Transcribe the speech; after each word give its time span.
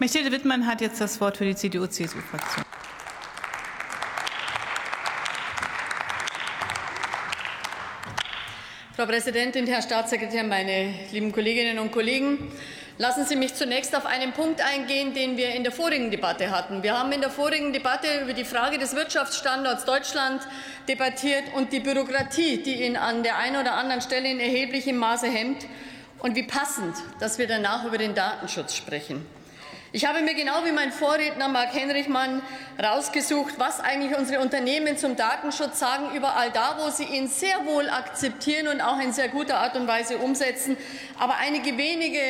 Mechthild 0.00 0.32
Wittmann 0.32 0.66
hat 0.66 0.80
jetzt 0.80 0.98
das 0.98 1.20
Wort 1.20 1.36
für 1.36 1.44
die 1.44 1.54
CDU-CSU-Fraktion. 1.54 2.64
Frau 8.96 9.04
Präsidentin, 9.04 9.66
Herr 9.66 9.82
Staatssekretär, 9.82 10.42
meine 10.44 10.94
lieben 11.12 11.32
Kolleginnen 11.32 11.78
und 11.78 11.92
Kollegen! 11.92 12.50
Lassen 12.96 13.26
Sie 13.26 13.36
mich 13.36 13.54
zunächst 13.54 13.94
auf 13.94 14.06
einen 14.06 14.32
Punkt 14.32 14.62
eingehen, 14.62 15.12
den 15.12 15.36
wir 15.36 15.50
in 15.54 15.64
der 15.64 15.72
vorigen 15.72 16.10
Debatte 16.10 16.50
hatten. 16.50 16.82
Wir 16.82 16.98
haben 16.98 17.12
in 17.12 17.20
der 17.20 17.28
vorigen 17.28 17.74
Debatte 17.74 18.22
über 18.22 18.32
die 18.32 18.46
Frage 18.46 18.78
des 18.78 18.96
Wirtschaftsstandorts 18.96 19.84
Deutschland 19.84 20.40
debattiert 20.88 21.44
und 21.56 21.74
die 21.74 21.80
Bürokratie, 21.80 22.62
die 22.62 22.86
ihn 22.86 22.96
an 22.96 23.22
der 23.22 23.36
einen 23.36 23.60
oder 23.60 23.74
anderen 23.74 24.00
Stelle 24.00 24.30
in 24.30 24.40
erheblichem 24.40 24.96
Maße 24.96 25.26
hemmt. 25.26 25.66
Und 26.20 26.36
wie 26.36 26.44
passend, 26.44 26.96
dass 27.18 27.36
wir 27.36 27.46
danach 27.46 27.84
über 27.84 27.98
den 27.98 28.14
Datenschutz 28.14 28.74
sprechen. 28.74 29.26
Ich 29.92 30.06
habe 30.06 30.20
mir 30.20 30.34
genau 30.34 30.64
wie 30.64 30.70
mein 30.70 30.92
Vorredner 30.92 31.48
Marc 31.48 31.74
Henrichmann 31.74 32.42
rausgesucht, 32.80 33.54
was 33.58 33.80
eigentlich 33.80 34.16
unsere 34.16 34.40
Unternehmen 34.40 34.96
zum 34.96 35.16
Datenschutz 35.16 35.80
sagen, 35.80 36.14
überall 36.14 36.52
da, 36.52 36.76
wo 36.78 36.90
sie 36.90 37.02
ihn 37.02 37.26
sehr 37.26 37.66
wohl 37.66 37.90
akzeptieren 37.90 38.68
und 38.68 38.80
auch 38.80 39.00
in 39.00 39.12
sehr 39.12 39.26
guter 39.26 39.58
Art 39.58 39.74
und 39.74 39.88
Weise 39.88 40.18
umsetzen, 40.18 40.76
aber 41.18 41.38
einige 41.38 41.76
wenige 41.76 42.20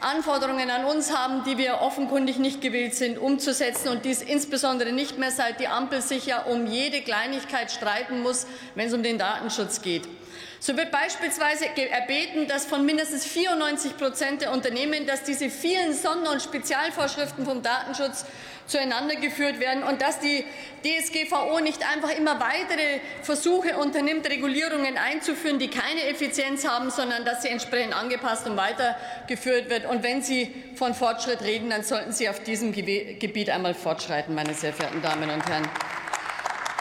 Anforderungen 0.00 0.70
an 0.70 0.86
uns 0.86 1.14
haben, 1.14 1.44
die 1.44 1.58
wir 1.58 1.82
offenkundig 1.82 2.38
nicht 2.38 2.62
gewillt 2.62 2.94
sind 2.94 3.18
umzusetzen 3.18 3.88
und 3.88 4.06
dies 4.06 4.22
insbesondere 4.22 4.92
nicht 4.92 5.18
mehr 5.18 5.32
seit 5.32 5.60
die 5.60 5.68
Ampel 5.68 6.00
sich 6.00 6.24
ja 6.24 6.40
um 6.40 6.66
jede 6.66 7.02
Kleinigkeit 7.02 7.70
streiten 7.70 8.22
muss, 8.22 8.46
wenn 8.74 8.88
es 8.88 8.94
um 8.94 9.02
den 9.02 9.18
Datenschutz 9.18 9.82
geht. 9.82 10.08
So 10.64 10.76
wird 10.76 10.92
beispielsweise 10.92 11.66
erbeten, 11.76 12.46
dass 12.46 12.66
von 12.66 12.86
mindestens 12.86 13.24
94 13.26 13.96
Prozent 13.96 14.42
der 14.42 14.52
Unternehmen, 14.52 15.08
dass 15.08 15.24
diese 15.24 15.50
vielen 15.50 15.92
Sonder- 15.92 16.30
und 16.30 16.40
Spezialvorschriften 17.02 17.44
vom 17.44 17.62
Datenschutz 17.62 18.24
zueinander 18.66 19.16
geführt 19.16 19.60
werden 19.60 19.82
und 19.82 20.00
dass 20.00 20.20
die 20.20 20.44
DSGVO 20.84 21.60
nicht 21.60 21.86
einfach 21.88 22.10
immer 22.16 22.38
weitere 22.40 23.00
Versuche 23.22 23.76
unternimmt, 23.76 24.28
Regulierungen 24.28 24.96
einzuführen, 24.96 25.58
die 25.58 25.68
keine 25.68 26.04
Effizienz 26.08 26.66
haben, 26.66 26.90
sondern 26.90 27.24
dass 27.24 27.42
sie 27.42 27.48
entsprechend 27.48 27.94
angepasst 27.94 28.46
und 28.46 28.56
weitergeführt 28.56 29.68
wird. 29.68 29.86
Und 29.86 30.02
wenn 30.02 30.22
Sie 30.22 30.54
von 30.76 30.94
Fortschritt 30.94 31.42
reden, 31.42 31.70
dann 31.70 31.82
sollten 31.82 32.12
Sie 32.12 32.28
auf 32.28 32.42
diesem 32.42 32.72
Gebiet 32.72 33.50
einmal 33.50 33.74
fortschreiten, 33.74 34.34
meine 34.34 34.54
sehr 34.54 34.72
verehrten 34.72 35.02
Damen 35.02 35.28
und 35.30 35.48
Herren. 35.48 35.68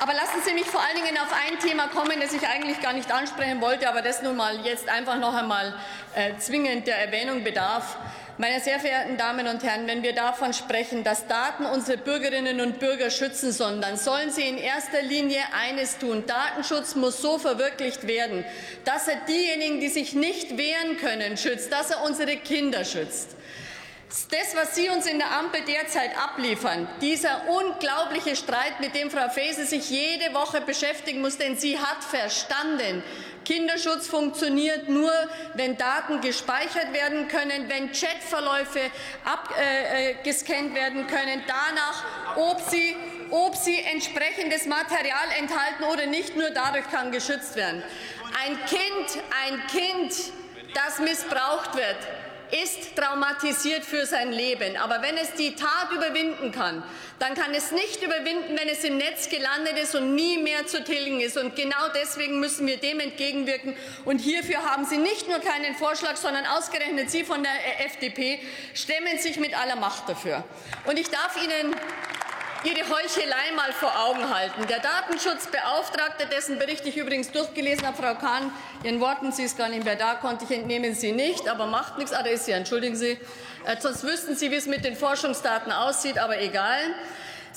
Aber 0.00 0.14
lassen 0.14 0.40
Sie 0.44 0.54
mich 0.54 0.66
vor 0.66 0.80
allen 0.80 0.94
Dingen 0.94 1.18
auf 1.18 1.32
ein 1.32 1.58
Thema 1.58 1.88
kommen, 1.88 2.20
das 2.20 2.32
ich 2.32 2.46
eigentlich 2.46 2.80
gar 2.80 2.92
nicht 2.92 3.10
ansprechen 3.12 3.60
wollte, 3.60 3.88
aber 3.88 4.00
das 4.00 4.22
nun 4.22 4.36
mal 4.36 4.60
jetzt 4.64 4.88
einfach 4.88 5.18
noch 5.18 5.34
einmal 5.34 5.74
äh, 6.14 6.36
zwingend 6.38 6.86
der 6.86 7.04
Erwähnung 7.04 7.42
bedarf. 7.42 7.96
Meine 8.40 8.60
sehr 8.60 8.78
verehrten 8.78 9.16
Damen 9.16 9.48
und 9.48 9.64
Herren, 9.64 9.88
wenn 9.88 10.04
wir 10.04 10.12
davon 10.12 10.52
sprechen, 10.52 11.02
dass 11.02 11.26
Daten 11.26 11.66
unsere 11.66 11.98
Bürgerinnen 11.98 12.60
und 12.60 12.78
Bürger 12.78 13.10
schützen 13.10 13.50
sollen, 13.50 13.80
dann 13.80 13.96
sollen 13.96 14.30
sie 14.30 14.48
in 14.48 14.58
erster 14.58 15.02
Linie 15.02 15.40
eines 15.60 15.98
tun. 15.98 16.22
Datenschutz 16.24 16.94
muss 16.94 17.20
so 17.20 17.40
verwirklicht 17.40 18.06
werden, 18.06 18.44
dass 18.84 19.08
er 19.08 19.16
diejenigen, 19.26 19.80
die 19.80 19.88
sich 19.88 20.12
nicht 20.12 20.56
wehren 20.56 20.98
können, 20.98 21.36
schützt, 21.36 21.72
dass 21.72 21.90
er 21.90 22.04
unsere 22.04 22.36
Kinder 22.36 22.84
schützt. 22.84 23.30
Das, 24.08 24.56
was 24.56 24.74
Sie 24.74 24.88
uns 24.88 25.04
in 25.04 25.18
der 25.18 25.30
Ampel 25.32 25.60
derzeit 25.66 26.16
abliefern, 26.16 26.88
dieser 27.02 27.42
unglaubliche 27.46 28.36
Streit, 28.36 28.80
mit 28.80 28.94
dem 28.94 29.10
Frau 29.10 29.28
Faeser 29.28 29.66
sich 29.66 29.90
jede 29.90 30.32
Woche 30.32 30.62
beschäftigen 30.62 31.20
muss, 31.20 31.36
denn 31.36 31.58
sie 31.58 31.78
hat 31.78 32.02
verstanden, 32.02 33.02
Kinderschutz 33.44 34.06
funktioniert 34.06 34.88
nur, 34.88 35.12
wenn 35.54 35.76
Daten 35.76 36.22
gespeichert 36.22 36.92
werden 36.92 37.28
können, 37.28 37.68
wenn 37.68 37.92
Chatverläufe 37.92 38.80
abgescannt 39.24 40.72
äh, 40.72 40.74
werden 40.74 41.06
können, 41.06 41.42
danach, 41.46 42.04
ob 42.36 42.60
sie, 42.62 42.96
ob 43.30 43.56
sie 43.56 43.78
entsprechendes 43.80 44.66
Material 44.66 45.28
enthalten 45.38 45.84
oder 45.84 46.06
nicht, 46.06 46.34
nur 46.34 46.50
dadurch 46.50 46.90
kann 46.90 47.12
geschützt 47.12 47.56
werden. 47.56 47.82
Ein 48.42 48.58
Kind, 48.66 49.22
ein 49.46 49.66
Kind, 49.66 50.14
das 50.74 50.98
missbraucht 50.98 51.74
wird, 51.74 51.96
ist 52.52 52.96
traumatisiert 52.96 53.84
für 53.84 54.06
sein 54.06 54.32
Leben. 54.32 54.76
Aber 54.76 55.02
wenn 55.02 55.16
es 55.16 55.34
die 55.34 55.54
Tat 55.54 55.90
überwinden 55.94 56.52
kann, 56.52 56.82
dann 57.18 57.34
kann 57.34 57.52
es 57.54 57.72
nicht 57.72 58.02
überwinden, 58.02 58.56
wenn 58.58 58.68
es 58.68 58.84
im 58.84 58.96
Netz 58.96 59.28
gelandet 59.28 59.78
ist 59.78 59.94
und 59.94 60.14
nie 60.14 60.38
mehr 60.38 60.66
zu 60.66 60.84
tilgen 60.84 61.20
ist. 61.20 61.36
Und 61.36 61.56
genau 61.56 61.88
deswegen 61.94 62.40
müssen 62.40 62.66
wir 62.66 62.76
dem 62.76 63.00
entgegenwirken. 63.00 63.74
Und 64.04 64.18
hierfür 64.18 64.62
haben 64.64 64.84
Sie 64.84 64.98
nicht 64.98 65.28
nur 65.28 65.40
keinen 65.40 65.74
Vorschlag, 65.74 66.16
sondern 66.16 66.46
ausgerechnet 66.46 67.10
Sie 67.10 67.24
von 67.24 67.42
der 67.42 67.86
FDP 67.86 68.40
stemmen 68.74 69.18
sich 69.18 69.38
mit 69.38 69.58
aller 69.58 69.76
Macht 69.76 70.08
dafür. 70.08 70.44
Und 70.84 70.98
ich 70.98 71.08
darf 71.08 71.36
Ihnen 71.42 71.74
Ihre 72.64 72.88
Heuchelei 72.88 73.52
mal 73.54 73.72
vor 73.72 73.92
Augen 73.96 74.34
halten. 74.34 74.66
Der 74.66 74.80
Datenschutzbeauftragte, 74.80 76.26
dessen 76.26 76.58
Bericht 76.58 76.84
ich 76.86 76.96
übrigens 76.96 77.30
durchgelesen 77.30 77.86
habe, 77.86 77.96
Frau 77.96 78.14
Kahn, 78.16 78.50
Ihren 78.82 79.00
Worten, 79.00 79.30
sie 79.30 79.44
ist 79.44 79.56
gar 79.56 79.68
nicht 79.68 79.84
mehr 79.84 79.94
da, 79.94 80.16
konnte 80.16 80.44
ich 80.44 80.50
entnehmen, 80.50 80.92
Sie 80.92 81.12
nicht, 81.12 81.48
aber 81.48 81.66
macht 81.66 81.98
nichts. 81.98 82.12
Ah, 82.12 82.24
da 82.24 82.30
ist 82.30 82.46
sie, 82.46 82.52
entschuldigen 82.52 82.96
Sie. 82.96 83.16
Äh, 83.64 83.76
sonst 83.78 84.02
wüssten 84.02 84.34
Sie, 84.34 84.50
wie 84.50 84.56
es 84.56 84.66
mit 84.66 84.84
den 84.84 84.96
Forschungsdaten 84.96 85.70
aussieht, 85.70 86.18
aber 86.18 86.40
egal. 86.40 86.80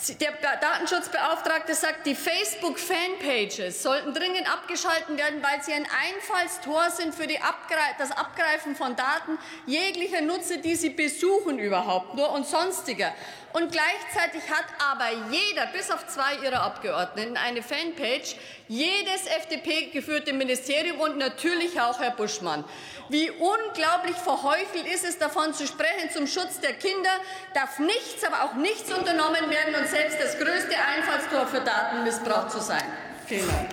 Der 0.08 0.32
Datenschutzbeauftragte 0.60 1.76
sagt, 1.76 2.08
die 2.08 2.16
Facebook-Fanpages 2.16 3.84
sollten 3.84 4.16
dringend 4.16 4.52
abgeschaltet 4.52 5.16
werden, 5.16 5.44
weil 5.44 5.62
sie 5.62 5.74
ein 5.74 5.86
Einfallstor 5.86 6.90
sind 6.90 7.14
für 7.14 7.24
Abgre 7.24 7.78
das 8.00 8.12
Abgreifen 8.12 8.76
von 8.76 8.96
Daten 8.96 9.38
jeglicher 9.68 10.22
Nutzer, 10.22 10.58
die 10.58 10.74
sie 10.74 10.90
besuchen 10.90 11.60
überhaupt 11.60 12.16
nur 12.16 12.32
und 12.32 12.48
sonstiger. 12.48 13.14
Und 13.54 13.72
gleichzeitig 13.72 14.50
hat 14.50 14.66
aber 14.80 15.10
jeder, 15.30 15.68
bis 15.68 15.92
auf 15.92 16.08
zwei 16.08 16.36
ihrer 16.44 16.62
Abgeordneten, 16.62 17.36
eine 17.36 17.62
Fanpage, 17.62 18.36
jedes 18.70 19.28
FDP-geführte 19.28 20.32
Ministerium 20.32 21.00
und 21.02 21.18
natürlich 21.18 21.80
auch 21.82 22.00
Herr 22.00 22.12
Buschmann. 22.12 22.64
Wie 23.10 23.30
unglaublich 23.30 24.16
verheuchelt 24.16 24.88
ist 24.94 25.04
es, 25.04 25.18
davon 25.18 25.54
zu 25.54 25.68
sprechen, 25.68 26.10
zum 26.12 26.28
Schutz 26.28 26.62
der 26.62 26.74
Kinder 26.74 27.10
darf 27.54 27.78
nichts, 27.80 28.24
aber 28.24 28.46
auch 28.46 28.54
nichts 28.54 28.90
unternommen 28.94 29.50
werden 29.50 29.76
und 29.76 29.90
selbst 29.92 30.18
das 30.20 30.38
größte 30.38 30.76
Einfallstor 30.96 31.46
für 31.48 31.60
Datenmissbrauch 31.60 32.48
zu 32.48 32.60
sein. 32.60 32.84
Vielen 33.28 33.48
Dank. 33.48 33.70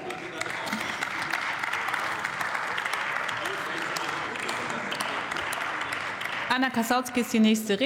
Anna 6.51 6.71
Kasautsky 6.71 7.21
ist 7.21 7.33
die 7.33 7.39
nächste 7.39 7.75
Rede. 7.75 7.84